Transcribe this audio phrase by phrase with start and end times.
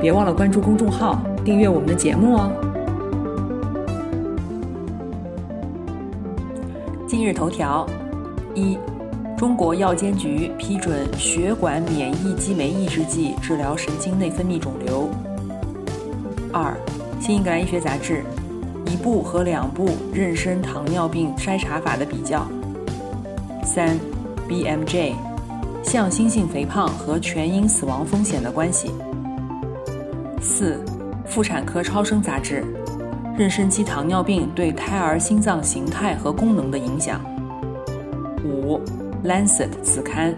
[0.00, 2.52] 别忘了关注公众号，订阅我们的节目哦。
[7.08, 7.86] 今日头条：
[8.54, 8.78] 一、
[9.38, 15.08] 中国药监局批准血管免疫激酶抑制剂治疗神经内分泌肿瘤。
[16.52, 16.76] 二、
[17.18, 18.22] 新英格兰医学杂志
[18.86, 22.46] 一部和两部妊娠糖尿病筛查法的比较。
[23.64, 23.98] 三、
[24.48, 25.14] BMJ
[25.82, 28.92] 向心性肥胖和全因死亡风险的关系。
[30.58, 30.82] 四，
[31.26, 32.64] 妇产科超声杂志，
[33.36, 37.20] 妊娠期糖尿病对胎儿心脏形态和功能的影响。
[38.42, 38.80] 五
[39.22, 40.34] ，Lancet 子刊，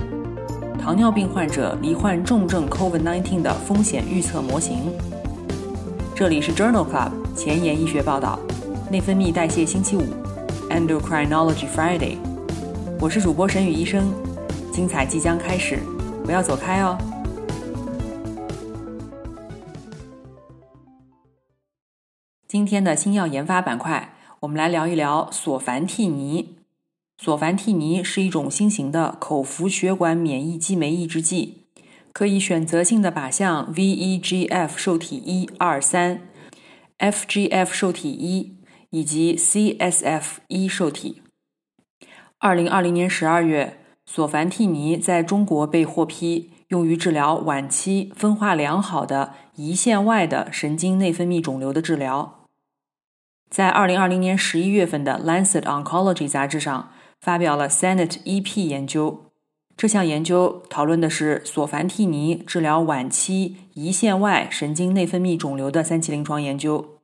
[0.76, 4.92] 糖尿病患者罹患重症 COVID-19 的风险预测模型。
[6.16, 8.40] 这里是 Journal Club 前沿医学报道，
[8.90, 10.02] 内分泌代谢星期五
[10.68, 12.16] ，Endocrinology Friday。
[12.98, 14.12] 我是主播沈宇医生，
[14.72, 15.78] 精彩即将开始，
[16.24, 16.98] 不要走开哦。
[22.48, 26.56] 今天的新药研发板块，我们来聊一聊索凡替尼。
[27.18, 31.64] 索凡替尼是一种新型的口服血管免疫激酶抑制剂，
[32.10, 36.22] 可以选择性的靶向 VEGF 受体一、二、三、
[36.98, 38.56] FGF 受体一
[38.88, 41.20] 以及 CSF 一受体。
[42.38, 52.36] 二零二零年十二月，索凡替尼在中国被获批用于治疗晚期分化良好的胰腺外的神经内分泌肿瘤的治疗。
[53.50, 59.24] 在二零二零年十一月份的《Lancet Oncology》杂志上发表了 Senate EP 研究。
[59.76, 66.98] 这项研究讨论的是索凡替尼治疗晚期胰腺外神经内分泌肿瘤的三期临床研究。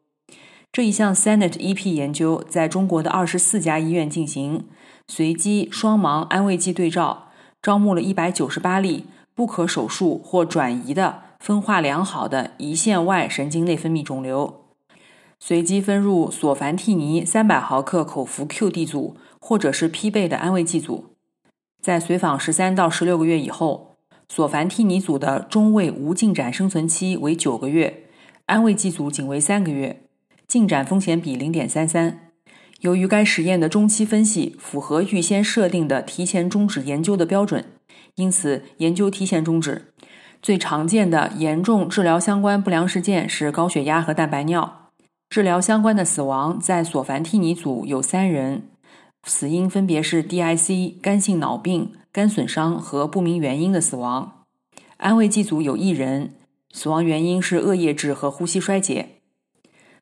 [0.72, 4.64] 这一项 Senate EP 研究在中国的二十四家医院进行，
[5.06, 7.28] 随机双盲安慰剂对照，
[7.62, 9.06] 招募了一百九十八例
[9.36, 14.63] 不可手术或转移的分化良好的胰腺外神经内分泌肿瘤。
[15.46, 21.10] 随机分入索凡替尼三百毫克口服 QD 组，或者是匹配的安慰剂组。
[21.82, 23.96] 在随访十三到十六个月以后，
[24.26, 28.04] 索凡替尼组的中位无进展生存期为九个月，
[28.46, 30.04] 安慰剂组仅为三个月，
[30.48, 32.30] 进展风险比零点三三。
[32.80, 37.66] 由于该实验的中期分析符合预先设定的提前终止研究的标准，
[38.14, 39.92] 因此研究提前终止。
[40.40, 44.83] 最常见的严重治疗相关不良事件是高血压和蛋白尿。
[45.34, 48.68] 治疗相关的死亡，在索凡替尼组有三人，
[49.24, 54.44] 死因分别是 DIC、肝性脑病、肝损伤和不明原因的死亡。
[54.98, 56.36] 安慰剂组有一人，
[56.70, 59.22] 死亡原因是恶液质和呼吸衰竭。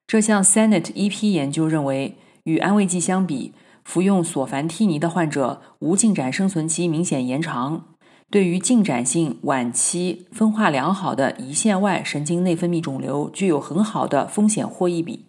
[0.07, 7.92] 这项 Senate EP 研究认为，与安慰剂相比，服用索凡替尼的患者无进展生存期明显延长。
[8.33, 15.27] 对于进展性晚期分化良好的胰腺外神经内分泌肿瘤，具有很好的风险获益比。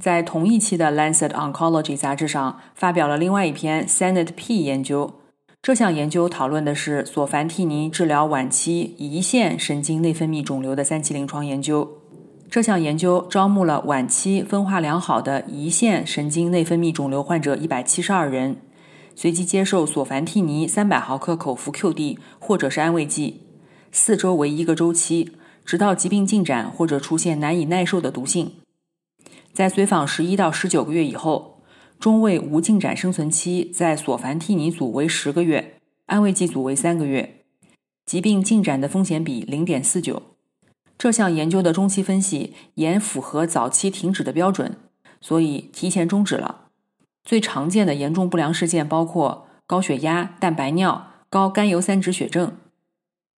[0.00, 5.20] 在同一期的《Lancet Oncology》杂志上发表了另外一篇 Senate P 研究。
[5.62, 11.88] 这项研究讨论的是索凡替尼治疗晚期胰腺神经内分泌肿瘤的三期临床研究。
[12.50, 18.56] 这项研究招募了晚期分化良好的胰腺神经内分泌肿瘤患者一百七十二人。
[19.20, 23.42] 随机接受索凡替尼三百毫克口服 QD 或者是安慰剂，
[23.92, 25.32] 四周为一个周期，
[25.62, 28.52] 直到疾病进展或者出现难以耐受的毒性。
[29.52, 31.60] 在随访十一到十九个月以后，
[31.98, 35.74] 中位无进展生存期在索凡替尼组为十个月，
[36.06, 37.42] 安慰剂组为三个月，
[38.06, 40.22] 疾病进展的风险比零点四九。
[40.96, 44.78] 这项研究的中期分析也符合早期停止的标准，
[45.20, 46.69] 所以提前终止了。
[47.24, 52.56] 最常见的严重不良事件包括高血压、蛋白尿、高甘油三酯血症。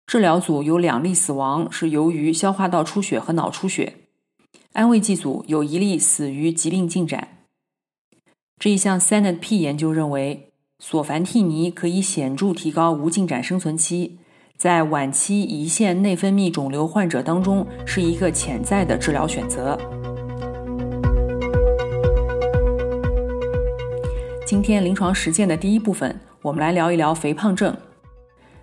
[0.08, 3.96] 治疗组有两例死亡是由于消化道出血和脑出血，
[4.74, 7.46] 安慰剂组有一例死于疾病进展。
[8.60, 14.20] 这一项 Senate P 研究认为，索凡替尼可以显著提高无进展生存期，
[14.58, 19.80] 在晚期胰腺内分泌肿瘤患者当中是一个潜在的治疗选择。
[24.52, 27.74] 今天临床实践的第一部分，我们来聊一聊肥胖症。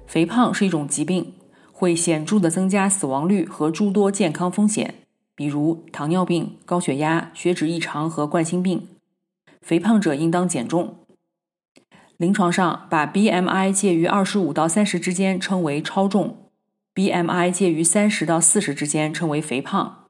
[0.06, 1.32] 肥胖是一种疾病，
[1.72, 4.96] 会显著的增加死亡率和诸多健康风险。
[5.34, 8.86] 比如糖尿病、高血压、血脂异常和冠心病。
[9.62, 10.94] 肥胖者应当减重。
[12.18, 16.50] 临床上，把 BMI 介于二十五到三十之间称为超重
[16.94, 20.04] ，BMI 介于三十到四十之间称为肥胖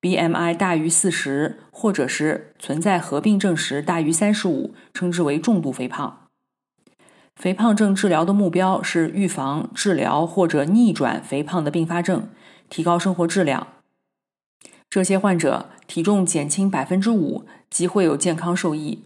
[0.00, 6.28] ，BMI 大于四十或者是存在合并症时大于三十五，称之为重度肥胖。
[7.36, 12.28] 肥胖症治疗的目标是预防、治疗或者逆转肥胖的并发症，
[12.68, 13.68] 提高生活质量。
[14.88, 17.46] 这些患者体重减轻百分之五。
[17.70, 19.04] 即会有健康受益。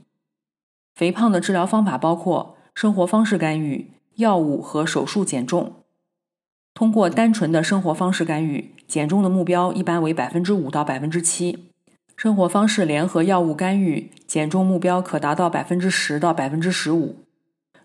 [0.95, 5.75] 肥胖的治疗方法包括生活方式干预、药物和手术减重。
[6.73, 11.71] 通过单纯的生活方式干预，减重的目标一般为百分之五到百分之七。
[12.17, 17.17] 生活方式联合药物干预，减重目标可达到百分之十到百分之十五。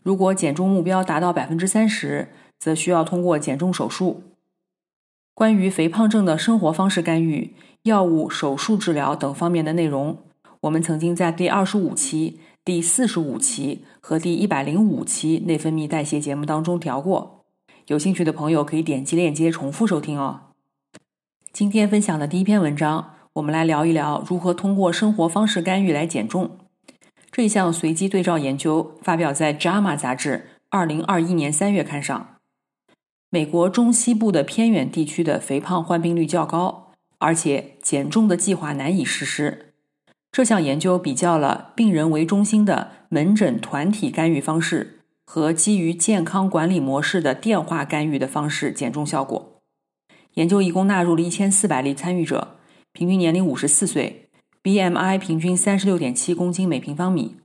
[0.03, 2.29] 如果减重目标达到百分之三十，
[2.59, 4.23] 则需要通过减重手术。
[5.33, 7.53] 关于肥胖症的生活方式干预、
[7.83, 10.17] 药物、手术治疗等方面的内容。
[10.61, 17.45] 我们曾经在第二十五期、第四十五期和第一百零五期内分泌代谢节目当中聊过，
[17.87, 20.48] 有兴趣的朋友可以点击链接重复收听哦。
[21.51, 26.57] 今天分享的第一篇文章，我们来聊一聊如何通过生活方式干预来减重。
[27.31, 32.35] 这项随机对照研究发表在《JAMA》杂志二零二一年三月刊上。
[33.29, 39.73] 美国中西部的偏远地区的肥胖患病率较高，而且减重的计划难以实施。
[40.31, 49.58] 这项研究比较了病人为中心的门诊团体干预方式和基于健康管理模式的电话干预的方式减重效果。
[50.35, 52.55] 研究一共纳入了一千四百例参与者，
[52.91, 54.29] 平均年龄五十四岁
[54.63, 57.37] ，BMI 平均三十六点七公斤每平方米。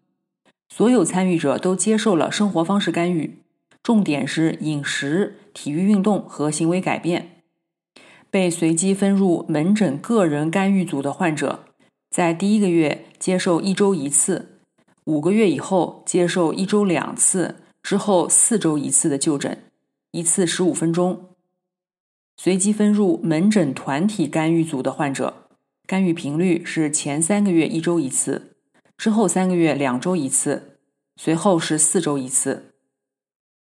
[0.69, 3.39] 所有参与者都接受了生活方式干预，
[3.83, 7.43] 重点是饮食、体育运动和行为改变。
[8.31, 11.67] 被随机分入门诊个人干预组的患者。
[12.11, 14.59] 在第一个月接受一周一次，
[15.05, 19.65] 五个月以后接受一周两次，之后四周一次的就诊，
[20.13, 21.34] 一次十五分钟。
[22.37, 25.49] 随机分入门诊团体干预组的患者，
[25.87, 28.57] 干预频率是前三个月一周一次，
[28.97, 30.79] 之后三个月两周一次，
[31.17, 32.75] 随后是四周一次。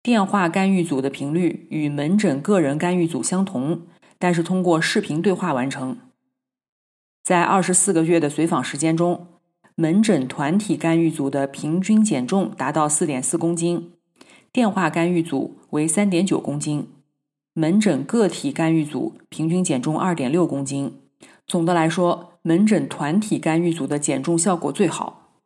[0.03, 3.87] 电话干预组的频率与门诊个人干预组相同，
[4.19, 5.97] 但是通过视频对话完成。
[7.23, 9.29] 在二十四个月的随访时间中，
[9.77, 13.93] 门诊团体干预组的平均减重达到四点四公斤，
[14.53, 16.89] 电话干预组为三点九公斤，
[17.57, 20.99] 门诊个体干预组平均减重二点六公斤。
[21.47, 25.39] 总的来说，门诊团体干预组的减重效果最好。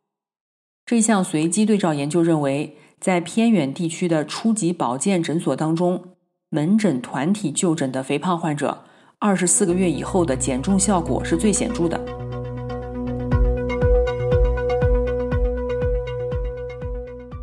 [0.87, 6.15] 这项随机对照研究认为，在偏远地区的初级保健诊所当中，
[6.49, 8.85] 门诊团体就诊的肥胖患者。
[9.19, 11.99] 二十四个月以后的减重效果是最显著的。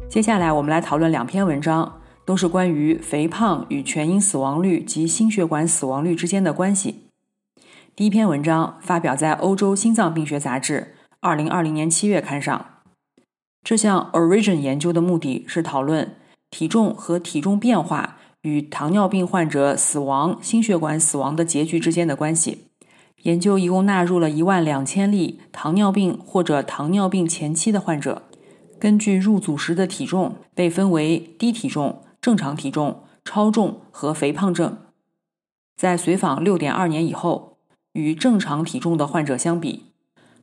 [0.08, 7.04] 接下来，我们来讨论两篇文章，都是关于肥胖与全因死亡率及心血管死亡率之间的关系。
[7.94, 12.66] 第一篇文章发表在《欧洲心脏病学杂志》二零二零年七月刊上。
[13.64, 16.16] 这项 Origin 研究的目的是讨论
[16.50, 18.18] 体重和体重变化。
[18.42, 22.68] 与糖尿病患者死亡、心血管死亡的结局之间的关系。
[23.24, 28.22] 研究一共纳入了一万两千例糖尿病或者糖尿病前期的患者，
[28.78, 34.78] 根据入组时的体重被分为低体重、正常体重、超重和肥胖症。
[35.76, 37.58] 在随访六点二年以后，
[37.92, 39.92] 与正常体重的患者相比，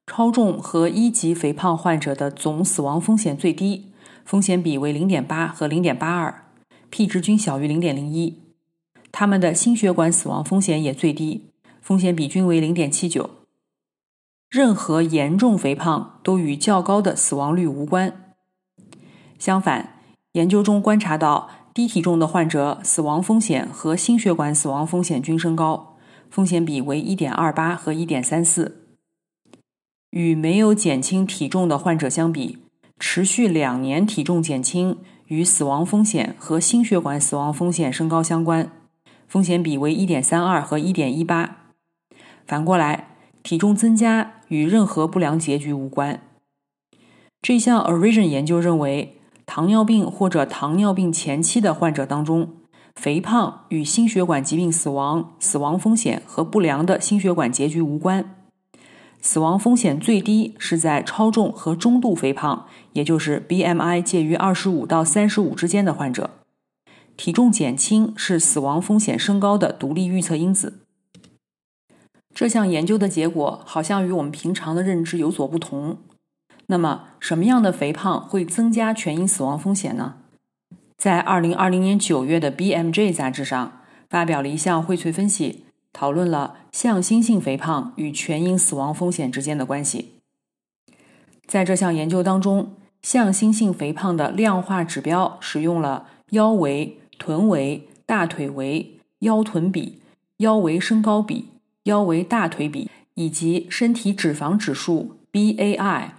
[0.08, 3.92] 超重和一级肥胖患者的总死亡风险最低，
[4.24, 6.46] 风险比为零点八和零点八二。
[6.90, 8.40] P 值均小于零点零一，
[9.12, 11.50] 他们的心血管死亡风险也最低，
[11.82, 13.30] 风险比均为零点七九。
[14.50, 18.34] 任何严重肥胖都与较高的死亡率无关。
[19.38, 20.00] 相反，
[20.32, 25.98] 研究中观察到低体重的患者死亡风险和心血管死亡风险均升高，
[26.30, 28.88] 风险比为一点二八和一点三四。
[30.12, 32.60] 与没有减轻体重的患者相比，
[33.00, 34.98] 持续两年体重减轻。
[35.28, 38.70] 与死亡风险和心血管死亡风险升高相关，
[39.28, 41.72] 风险比为一点三二和一点一八。
[42.46, 43.08] 反过来，
[43.42, 46.22] 体重增加与任何不良结局无关。
[47.42, 49.18] 这项 Origin 研究认为，
[49.56, 52.54] 糖尿病或者糖尿病前期的患者当中，
[52.96, 58.36] 肥胖与心血管疾病死亡、死亡风险和不良的心血管结局无关。
[59.22, 66.32] 死亡风险最低是在超重和中度肥胖，也就是 BMI 介于二十五到三十五之间的患者。
[67.16, 70.80] 体重减轻是死亡风险升高的独立预测因子。
[72.34, 76.00] 这项研究的结果好像与我们平常的认知有所不同。
[76.68, 80.16] 那么，什么样的肥胖会增加全因死亡风险呢？
[80.98, 90.14] 在二零二零年九月的《BMJ》杂志上发表了一项荟萃分析，讨论了向心性肥胖与全因死亡风险之间的关系。
[91.46, 100.00] 在这项研究当中，向心性肥胖的量化指标使用了腰围、臀围、大腿围、腰臀比、
[100.38, 101.50] 腰围身高比、
[101.84, 106.12] 腰围大腿比以及身体脂肪指数 BAI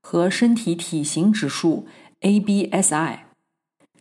[0.00, 1.86] 和身体体型指数
[2.20, 3.18] ABSI。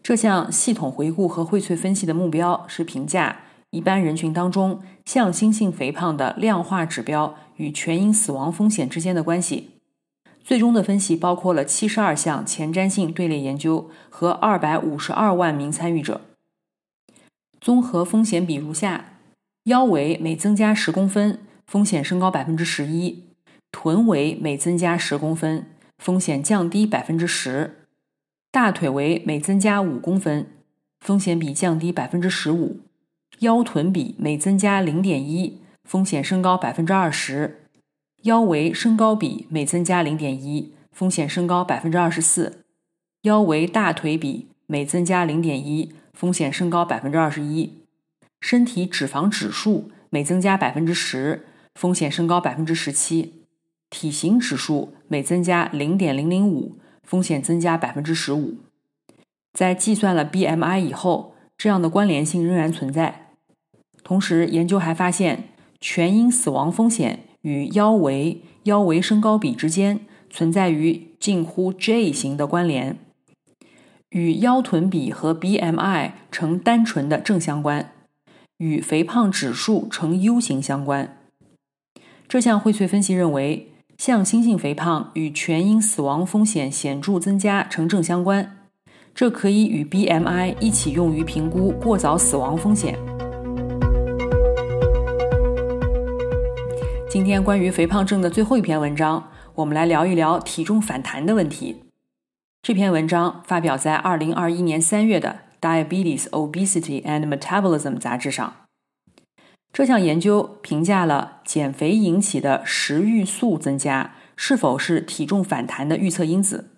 [0.01, 3.41] 这项系统回顾和荟萃分析的目标是评价
[3.71, 9.71] 一般人群当中向心性肥胖的量化指标与全因死亡风险之间的关系。
[10.41, 16.21] 最终的分析包括了七十二项前瞻性队列研究和二百五十二万名参与者。
[17.61, 19.19] 综合风险比如下：
[19.65, 23.25] 腰围每增加十公分，风险升高百分之十一；
[23.71, 25.67] 臀围每增加十公分，
[25.99, 27.75] 风险降低百分之十。
[28.49, 30.47] 大腿围每增加五公分，
[30.99, 32.77] 风险比降低百分之十五；
[33.39, 37.51] 腰臀比每增加零点一，风险升高百分之二十；
[38.23, 42.63] 腰围身高比每增加零点一，风险升高百分之二十四；
[43.23, 47.85] 腰围大腿比每增加零点一，风险升高百分之二十一；
[48.39, 53.38] 身体脂肪指数每增加百分之十，风险升高百分之十七；
[53.89, 56.77] 体型指数每增加零点零零五。
[57.01, 58.57] 风险增加百分之十五，
[59.53, 63.31] 在计算了 BMI 以后，这样的关联性仍然存在。
[64.03, 65.45] 同时，研究还发现，
[65.81, 72.99] 全因死亡风险与腰围、腰围身高比之间存在于近乎 J 型的关联，
[74.11, 77.91] 与腰臀比和 BMI 呈单纯的正相关，
[78.59, 81.17] 与肥胖指数呈 U 型相关。
[82.27, 83.65] 这项荟萃分析认为。
[83.99, 88.55] 向心性肥胖与全因死亡风险显著增加呈正相关，
[89.13, 92.97] 这可以与 BMI 一起用于评估过早死亡风险。
[97.09, 99.21] 今天关于肥胖症的最后一篇文章，
[99.53, 101.83] 我们来聊一聊体重反弹的问题。
[102.63, 105.41] 这篇文章发表在二零二一年三月的
[105.85, 108.68] 《Diabetes, Obesity and Metabolism》杂志上。
[109.71, 116.71] 这项研究评价了减肥引起的食欲素增加是否是体重反弹的预测因子。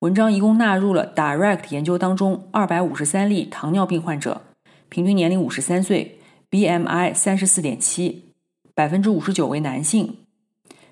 [0.00, 4.42] 文章一共纳入了 Direct 研究当中二百五十三例糖尿病患者，
[4.88, 6.18] 平均年龄五十三岁
[6.50, 8.32] ，BMI 三十四点七，
[8.74, 10.18] 百分之五十九为男性。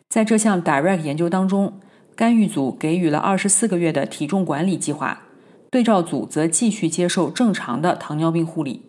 [0.08, 1.80] 在这项 Direct 研究当中，
[2.16, 5.22] 干预组给予了二十四个月的体重管理计划，
[5.70, 8.82] 对照组则继续接受正常的糖尿病护理。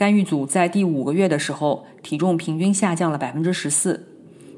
[0.00, 4.08] 干预组在第五个月的时候，体重平均下降了百分之十四，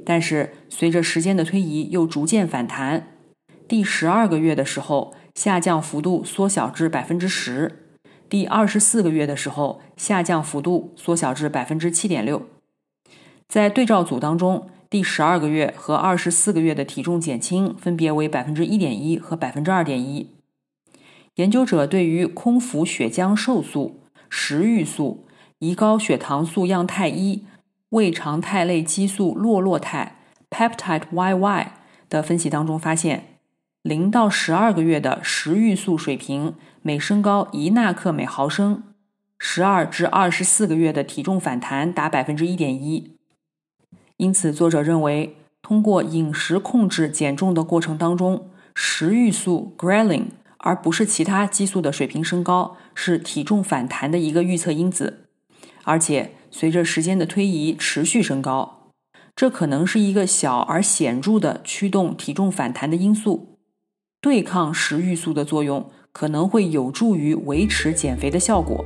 [0.07, 3.09] 但是随着时间的推移又逐渐反弹。
[3.67, 7.73] 第十二个月的时候，下降幅度缩小至百分之十；
[8.29, 12.47] 第二十四个月的时候，下降幅度缩小至百分之七点六。
[13.49, 20.29] 在对照组当中，第十二个月和二十四个月的体重减轻分别为百分之一点一和百分之二点一。
[21.35, 25.25] 研究者对于空腹血浆瘦素、食欲素。
[25.63, 27.45] 胰高血糖素样态一、
[27.91, 30.17] 胃肠肽类激素洛洛肽
[30.51, 31.69] （peptide YY）
[32.09, 33.39] 的分析当中发现，
[33.83, 38.83] 零到十二个月的食欲素水平每升高一纳克每毫升，
[39.39, 43.17] 十二至二十四个月的体重反弹达百分之一点一。
[44.17, 55.22] 因此，作者认为，通过饮食控制减重的过程当中，食欲素 g r e l i n 而不是其他激素的水平升高，是体重反弹的一个预测因子。
[55.85, 58.91] 而且随着时间的推移持续升高，
[59.35, 63.59] 这可能是一个小而显著的驱动体重反弹的因素。
[64.21, 68.85] 对抗食欲素的作用可能会有助于维持减肥的效果。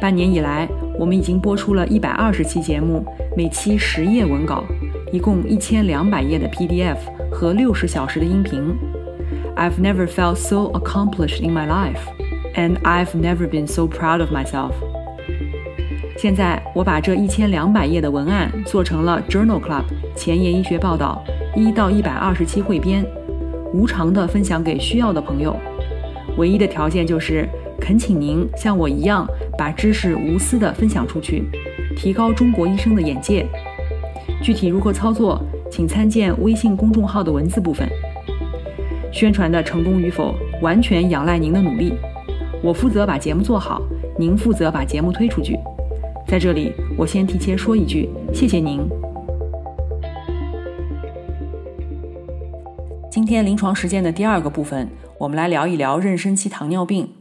[0.00, 3.04] 半年以来，我们已经播出了一百二十期节目，
[3.36, 4.64] 每期十页文稿，
[5.12, 6.98] 一共一千两百页的 PDF
[7.30, 8.76] 和六十小时的音频。
[9.56, 12.21] I've never felt so accomplished in my life.
[12.54, 14.72] And I've never been so proud of myself。
[16.18, 21.24] 现在我把这一千两百页的文案做成了 Journal Club 前沿医学报道
[21.56, 23.04] 一到一百二十期汇编，
[23.72, 25.56] 无偿的分享给需要的朋友。
[26.36, 27.48] 唯一的条件就是
[27.80, 29.26] 恳请您像我一样
[29.58, 31.44] 把知识无私的分享出去，
[31.96, 33.46] 提高中国医生的眼界。
[34.42, 37.88] 具体如何操作，请参见微信公众号的文字部分。
[39.10, 41.94] 宣传的成功与否，完全仰赖您的努力。
[42.64, 43.82] 我负责把节目做好，
[44.16, 45.58] 您负责把节目推出去。
[46.28, 48.88] 在这里，我先提前说一句，谢谢您。
[53.10, 54.88] 今天临床实践的第二个部分，
[55.18, 57.12] 我们来聊一聊妊娠期糖尿病。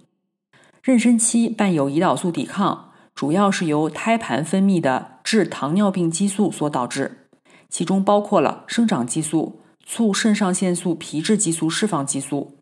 [0.84, 7.30] 妊娠期伴有胰岛素抵抗，主要是由胎盘分泌的致糖尿病激素所导致，
[7.68, 12.58] 其中包括了生长激素、促肾上腺素皮质激素释放激素、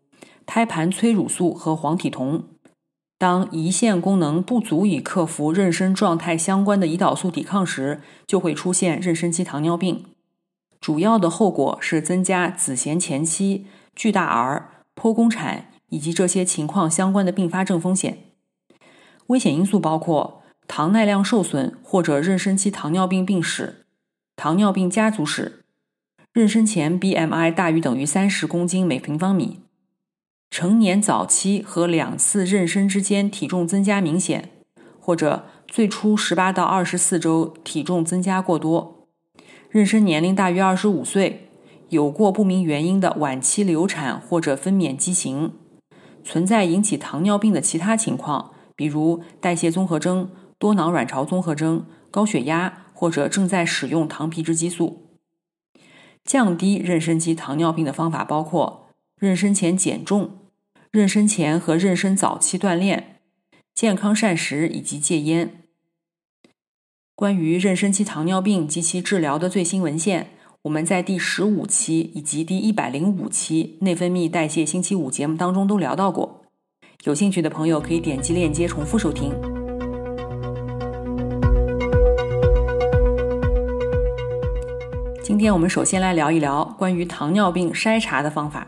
[0.46, 2.42] 胎盘催乳素和黄体酮。
[3.20, 10.06] 当胰腺功能不足以克服妊娠状态相关的胰岛素抵抗时，就会出现妊娠期糖尿病。
[10.80, 18.16] 主要的后果是增加子痫前期、巨大儿、剖宫产以及这些情况相关的并发症风险。
[19.26, 23.84] 危险因素包括糖耐量受损或者妊娠期糖尿病病史、
[24.34, 25.62] 糖尿病家族史、
[26.32, 29.60] 妊娠前 BMI 大于等于三十公斤每平方米。
[30.50, 34.50] 成年早期和两次妊娠之间体重增加明显，
[34.98, 39.06] 或者最初十八到二十四周体重增加过多，
[39.72, 41.48] 妊娠年龄大于二十五岁，
[41.90, 45.52] 有过不明原因的晚期流产或者分娩畸形，
[46.24, 55.06] 存在引起糖尿病的其他情况，比如代谢综合征、多囊卵巢综合征、高血压或者正在使用糖皮质激素。
[56.24, 58.88] 降低妊娠期糖尿病的方法包括
[59.20, 60.38] 妊娠前减重。
[60.92, 63.20] 妊娠前和妊娠早期锻炼、
[63.76, 65.62] 健康膳食以及戒烟。
[67.14, 70.30] 关于妊娠期糖尿病及其治疗的最新文献，
[70.62, 76.42] 我们在第十五期以及第一百零五期内分泌代谢星期五节目当中都聊到过。
[77.04, 79.32] 有兴趣的朋友可以点击链接重复收听。
[85.22, 88.66] 今天我们首先来聊一聊关于糖尿病筛查的方法。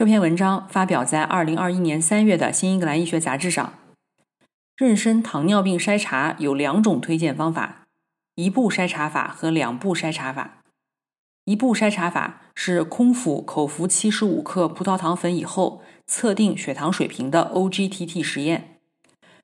[0.00, 3.74] 这篇文章发表在二零二一年三月的《新英格兰医学杂志》上。
[4.78, 7.82] 妊娠糖尿病筛查有两种推荐方法：
[8.34, 10.62] 一步筛查法和两步筛查法。
[11.44, 18.78] 一步筛查法是空腹口服七十五克葡萄糖粉以后测定血糖水平的 OGTT 实验；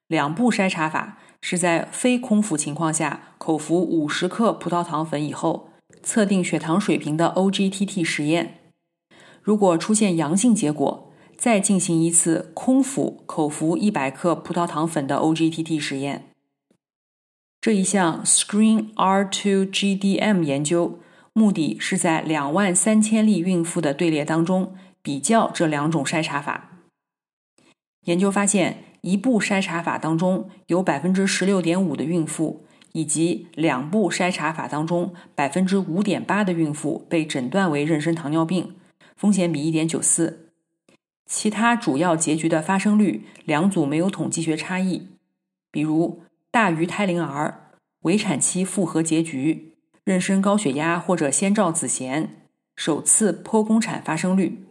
[0.06, 5.68] 两步筛查法是在非空腹情况下口服五十克葡萄糖粉以后
[6.02, 8.60] 测定血糖水平的 OGTT 实验。
[9.46, 16.24] 如果出现阳性结果，再进行一次空腹口服一百克葡萄糖粉的 OGTT 实验。
[17.60, 20.98] 这一项 Screen R2GDM 研究
[21.32, 26.82] 目的是在两万三千例孕妇的队列当中比较这两种筛查法。
[28.06, 38.74] 研究发现，一步筛查法当中有百分之十六点五的孕妇，以及两步筛查法当中百分之五点八的孕妇被诊断为妊娠糖尿病。
[39.16, 40.50] 风险比一点九四，
[41.24, 45.08] 其他主要结局的发生率两组没有统计学差异，
[45.70, 47.70] 比如大于胎龄儿、
[48.02, 49.72] 围产期复合结局、
[50.04, 52.28] 妊娠高血压或者先兆子痫、
[52.76, 54.66] 首次剖宫产发生率。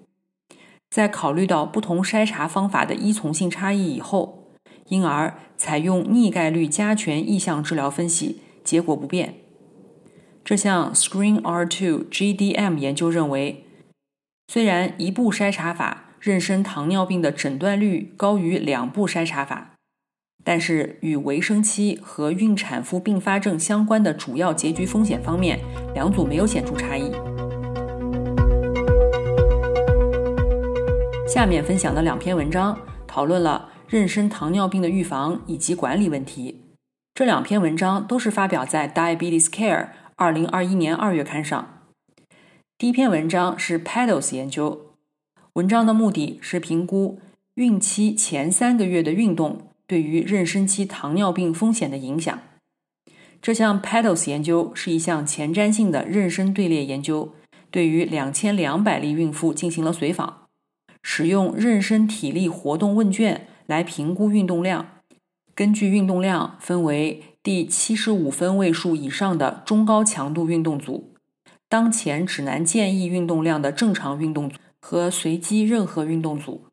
[0.92, 4.52] 在考虑到不同筛查方法的依从性差异以后，
[4.90, 9.38] 因而采用逆概率加权意向治疗分析，结果不变。
[10.44, 13.65] 这项 Screen R2 GDM 研究认为。
[14.48, 19.72] 虽然一步筛查法妊娠糖尿病的诊断率高于两步筛查法，
[20.44, 25.60] 但是与围生期和孕产妇并发症相关的主要结局风险方面，
[25.94, 27.12] 两组没有显著差异。
[31.28, 32.78] 下面分享的两篇文章
[33.08, 36.62] 讨论了妊娠糖尿病的预防以及管理问题。
[37.14, 39.84] 这两篇文章都是发表在《Diabetes Care》
[40.16, 41.75] 二零二一年二月刊上。
[42.78, 44.88] 第一篇文章是 Pedals 研究，
[45.54, 47.20] 文章的目的是评估
[47.54, 52.38] 孕期前三个月的运动对于妊娠期糖尿病风险的影响。
[53.42, 57.34] 这项 Pedals 研究是一项前瞻性的妊娠队列研究，
[57.72, 60.48] 对于两千两百例孕妇进行了随访，
[61.02, 64.86] 使用妊娠体力活动问卷来评估运动量，
[65.56, 71.15] 根据运动量分为第七十五分位数以上的中高强度运动组。
[71.76, 76.68] 当前指南建议运动量的正常运动组和随机任何运动组。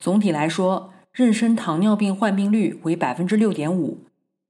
[0.00, 4.00] 总体来说，妊娠糖尿病患病率为百分之六点五。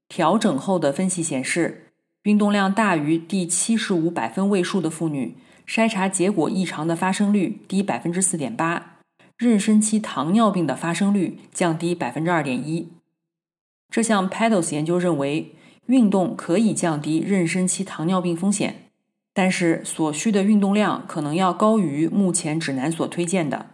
[0.09, 1.91] 调整后的分析显示，
[2.23, 5.35] 运动量大于第七十五百分位数的妇女，
[5.67, 8.97] 筛查结果异常的发生率低百分之四点八，
[9.37, 12.87] 妊娠期糖尿病的发生率降低百分之二点一。
[13.91, 15.53] 这项 Pedals 研究认为，
[15.85, 18.86] 运动可以降低妊娠期糖尿病风险。
[19.37, 23.67] 但是所需的运动量可能要高于目前指南所推荐的。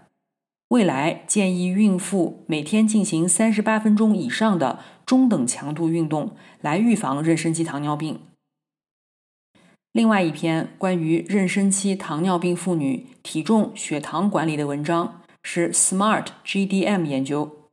[0.67, 8.19] 未来建议孕妇每天进行三十八分钟以上的中等强度运动，来预防妊娠期糖尿病。
[9.93, 17.69] 另外一篇关于妊娠期糖尿病妇女体重、血糖管理的文章是 SMART GDM 研究。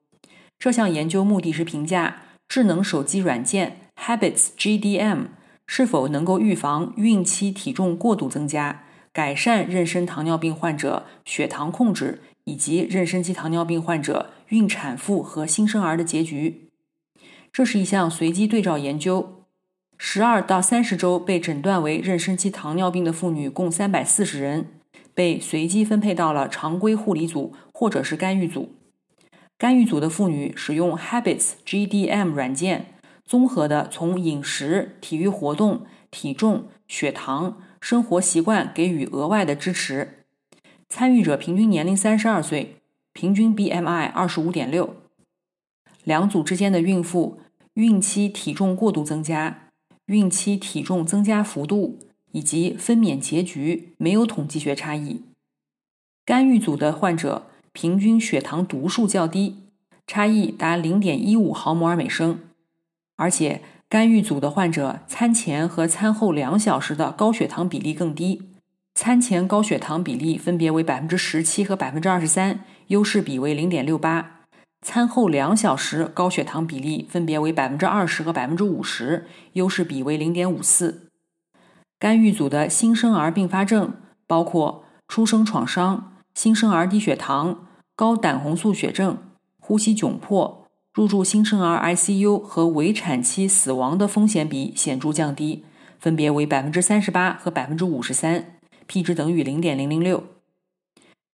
[0.61, 5.27] 这项研究目的是评价智能手机软件 Habits GDM
[5.73, 16.67] 是否能够预防孕期体重过度增加，改善妊娠糖尿病患者血糖控制，以及妊娠期糖尿病患者孕产妇和新生儿的结局。
[17.53, 19.45] 这是一项随机对照研究。
[19.97, 24.67] 十二到三十周被诊断为妊娠期糖尿病的妇女共三百四十人，
[25.15, 28.75] 被随机分配到了常规护理组或者是干预组。
[29.57, 32.87] 干预组的妇女使用 Habits GDM 软件，
[33.31, 40.25] 综合的从饮食、体育活动、体重、血糖、生活习惯给予额外的支持。
[40.89, 42.79] 参与者平均年龄三十二岁，
[43.13, 44.97] 平均 BMI 二十五点六。
[46.03, 47.39] 两组之间的孕妇
[47.75, 49.69] 孕期体重过度增加。
[50.07, 52.01] 孕期体重增加幅度
[52.33, 55.23] 以及分娩结局没有统计学差异。
[56.25, 59.59] 干预组的患者平均血糖读数较低，
[60.05, 62.41] 差异达零点一五毫摩尔每升，
[63.21, 68.51] 而且干预组的患者餐前和餐后两小时的高血糖比例更低，
[68.95, 74.41] 餐前高血糖比例分别为百分之十七和百分之二十三，优势比为零点六八。
[74.81, 81.09] 餐后两小时高血糖比例分别为百分之二十和百分之五十，优势比为零点五四。
[81.99, 83.93] 干预组的新生儿并发症
[84.27, 89.19] 包括出生创伤、新生儿低血糖、高胆红素血症、
[89.61, 90.60] 呼吸窘迫、
[90.93, 95.65] 入住新生儿 ICU 和围产期死亡的风险比显著降低，
[95.99, 100.25] 分别为百分之三十八和百分之五十三，p 值等于零点零零六。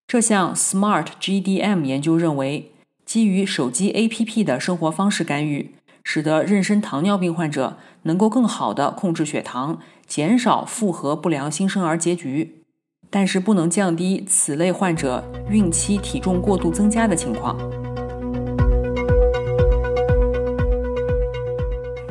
[0.06, 2.72] 这项 SMART GDM 研究认为。
[3.06, 12.64] 基于手机 APP 的生活方式干预，使得妊娠糖尿病患者能够更好地控制血糖，减少复合不良新生儿结局，
[13.08, 17.56] 但是不能降低此类患者孕期体重过度增加的情况。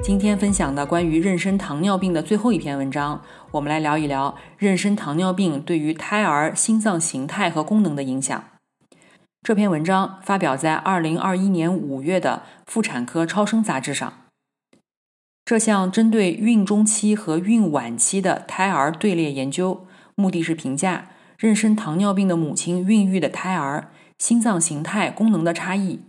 [0.05, 8.43] 今天分享的关于妊娠糖尿病的最后一篇文章，我们来聊一聊妊娠糖尿病对于胎儿心脏形态和功能的影响。
[9.41, 14.13] 这篇文章发表在二零二一年五月的《妇产科超声》杂志上。
[15.43, 21.07] 这项针对孕中期和孕晚期的胎儿队列研究，目的是评价
[21.39, 23.89] 妊娠糖尿病的母亲孕育的胎儿
[24.19, 26.01] 心脏形态功能的差异，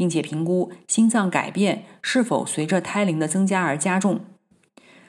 [0.00, 4.20] 并且评估心脏改变是否随着胎龄的增加而加重。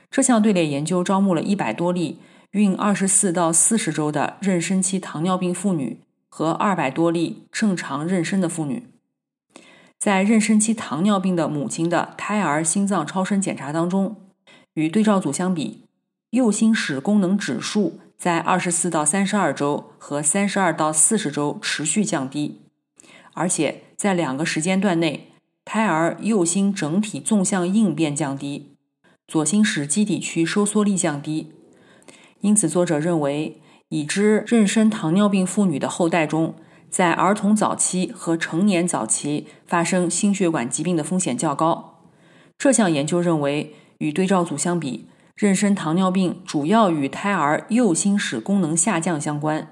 [0.10, 2.20] 这项队列研究招募了一百多例
[2.52, 6.02] 孕二十四到四十周的妊娠期糖尿病妇女。
[6.34, 8.88] 和二百多例正常妊娠的妇女，
[10.00, 14.16] 在妊娠期糖尿病的母亲的胎儿心脏超声检查当中，
[14.76, 15.84] 与对照组相比，
[16.30, 22.62] 右心室功能指数在二十四到三十二周和三十二到四十周持续降低，
[23.34, 25.28] 而且在两个时间段内，
[25.64, 28.74] 胎儿右心整体纵向应变降低，
[29.28, 31.52] 左心室基底区收缩力降低。
[32.40, 33.62] 因此，作者认为。
[33.90, 36.56] 已知妊娠糖尿病妇女的后代中，
[36.90, 42.02] 在儿童早期和成年早期发生心血管疾病的风险较高。
[42.58, 49.68] 这项研究认为，与对照组相比，妊娠糖尿病主要与胎儿右心室功能下降相关，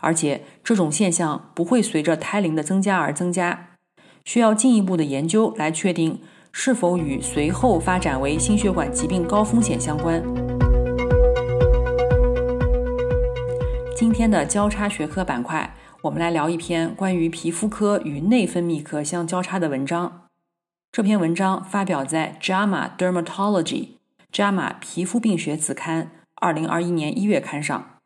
[0.00, 3.67] 而且这种现象不会随着胎龄的增加而增加。
[4.28, 6.20] 需要进一步的研究来确定
[6.52, 10.22] 是否与随后发展为心血管疾病高风险相关。
[13.96, 20.24] 今天的交叉学科板块，我们来聊一篇关于皮肤科与内分泌科相交叉的文章。
[20.92, 23.62] 这篇文章发表在《JAMA Dermatology》
[24.30, 27.97] JAMA 皮肤病学子刊二零二一年一月刊上。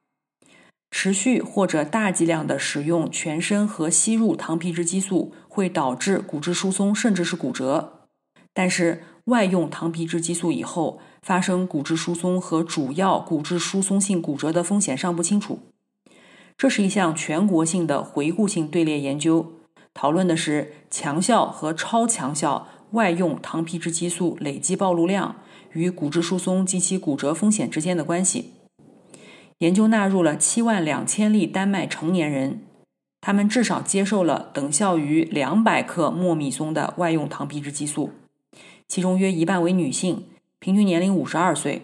[0.95, 8.07] 持续或者大剂量的使用全身和吸入糖皮质激素会导致骨质疏松，甚至是骨折。
[8.53, 15.61] 但是外用糖皮质激素以后发生骨质疏松和主要骨质疏松性骨折的风险尚不清楚。
[16.59, 19.55] 这是一项全国性的回顾性队列研究，
[19.95, 25.37] 讨论的是强效和超强效外用糖皮质激素累计暴露量
[25.73, 28.53] 与骨质疏松及其骨折风险之间的关系。
[29.63, 32.63] 研究纳入了七万两千例丹麦成年人，
[33.21, 38.11] 他们至少接受了等效于两百克莫米松的外用糖皮质激素，
[38.89, 40.25] 其中约一半为女性，
[40.59, 41.83] 平均年龄五十二岁。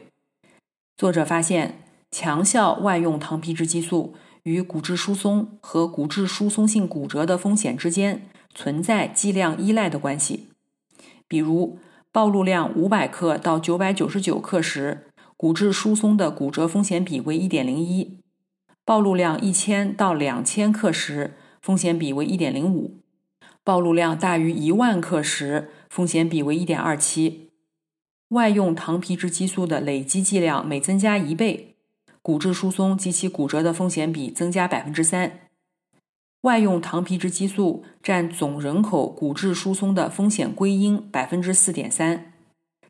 [0.96, 4.14] 作者发现，强效外用糖皮质激素。
[4.44, 8.22] 与骨质疏松和骨质疏松性骨折的风险之间
[8.54, 10.48] 存在剂量依赖的关系。
[11.26, 11.78] 比如，
[12.10, 15.07] 暴露量五百克到九百九十九克时，
[15.38, 18.18] 骨质疏松的骨折风险比为一点零一；
[18.84, 22.98] 暴露量一千到两千克时，风险比为一点零五；
[23.62, 27.52] 暴露量大于一万克时，风险比为一点二七。
[28.30, 31.76] 外用糖皮质激素的累积剂量每增加一倍。
[32.20, 35.42] 骨质疏松及其骨折的风险比增加百分之三。
[36.40, 42.32] 外用糖皮质激素占总人口骨质疏松的风险归因百分之四点三，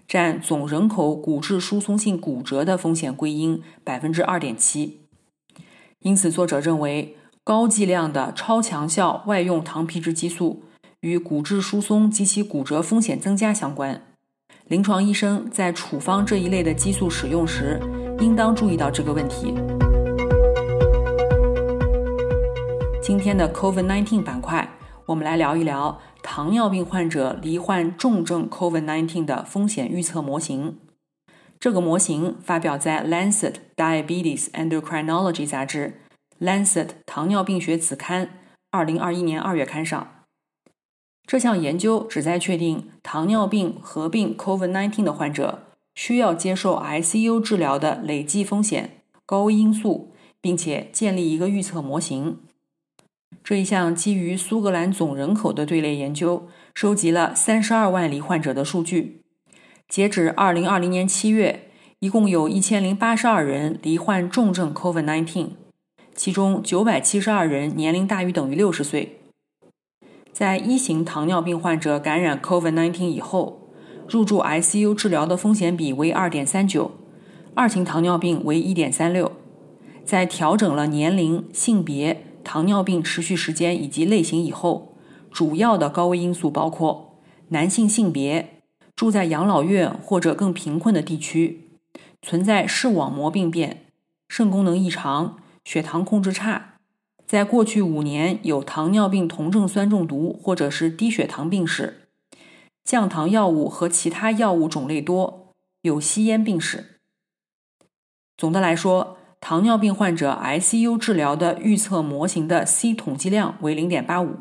[0.09, 5.03] 占总人口骨质疏松性骨折的风险归因百分之二点七。
[6.01, 10.65] 因此，作者认为高剂量的超强效外用糖皮质激素
[11.01, 14.03] 与骨质疏松及其骨折风险增加相关。
[14.67, 17.81] 临床医生在处方这一类的激素使用时。
[18.21, 19.55] 应当注意到这个问题。
[23.01, 24.69] 今天的 COVID-19 板块，
[25.07, 30.79] 我们来聊一聊糖尿病患者罹患重症 COVID-19 的风险预测模型。
[31.59, 36.01] 这个模型发表在《Lancet Diabetes Endocrinology》杂志
[36.45, 38.27] 《Lancet 糖尿病学子刊》
[38.71, 40.25] 二零二一年二月刊上。
[41.27, 45.65] 这项研究旨在确定糖尿病合并 COVID-19 的患者。
[45.99, 52.39] 需要接受 ICU 治疗的累计风险高危因素，并且建立一个预测模型。
[53.43, 59.23] 这一项基于苏格兰总人口的队列研究，收集了三十二万例患者的数据。
[59.89, 65.49] 截止二零二零年七月，一共有一千零八十二人罹患重症 COVID-19，
[66.15, 69.21] 其中九百七十二人年龄大于等于六十岁。
[70.33, 73.65] 在一型糖尿病患者感染 COVID-19 以后。
[74.09, 76.93] 入住 ICU 治疗的风险比为二点三九，
[77.53, 79.31] 二型糖尿病为一点三六。
[80.03, 84.97] 在调整了年龄、性别、糖尿病持续时间以及类型以后，
[85.31, 88.63] 主要的高危因素包括男性性别、
[88.97, 91.69] 住在养老院或者更贫困的地区、
[92.23, 93.85] 存在视网膜病变、
[94.31, 96.77] 肾功能异常、血糖控制差、
[97.27, 102.09] 在过去五年有糖尿病酮症酸中毒或者是低血糖病史。
[102.83, 107.01] 降糖药物和其他药物种类多，有吸烟病史。
[108.39, 114.37] 总的来说，糖尿病患者 ICU 治疗的预测模型的 C 统计量为零点八五。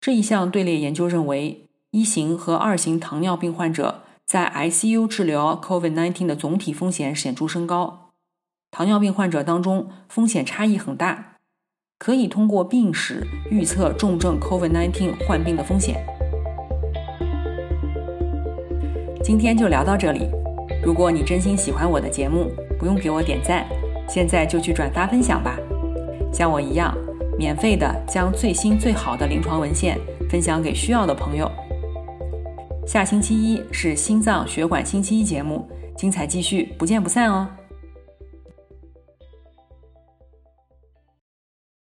[0.00, 8.12] 这一项队列研究认为，一型和二型糖尿病患者在 ICU 治疗 COVID-19 的总体风险显著升高。
[8.70, 11.36] 糖尿病患者当中风险差异很大，
[11.98, 16.06] 可以通过病史预测重症 COVID-19 患病的风险。
[19.24, 20.28] 今天就聊到这里。
[20.84, 23.66] 如果你真心喜欢我的节目，不用给我点赞，
[24.08, 25.58] 现在就去转发分享吧。
[26.32, 26.96] 像我一样，
[27.36, 29.98] 免费的将最新最好的临床文献
[30.30, 31.50] 分享给需要的朋友。
[32.86, 37.48] 下星期一是心脏血管星期一节目，精彩继续，不见不散哦。